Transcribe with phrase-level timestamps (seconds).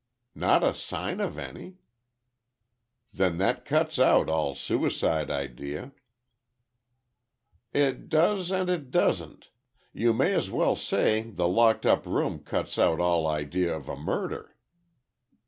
[0.33, 1.75] "Not a sign of any—"
[3.13, 5.91] "Then that cuts out all suicide idea."
[7.71, 9.51] "It does and it doesn't.
[9.93, 13.95] You may as well say the locked up room cuts out all idea of a
[13.95, 14.55] murder."